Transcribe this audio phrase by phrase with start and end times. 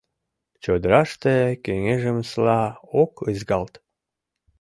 [0.63, 2.61] Чодыраште кеҥежымсыла
[3.01, 3.73] ок ызгалт.